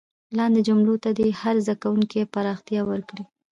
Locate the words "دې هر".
1.19-1.55